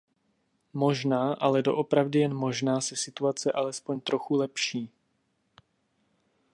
Možná, 0.73 1.33
ale 1.33 1.61
doopravdy 1.61 2.19
jen 2.19 2.33
možná 2.33 2.81
se 2.81 2.95
situace 2.95 3.51
alespoň 3.51 3.99
trochu 3.99 4.35
lepší. 4.35 4.89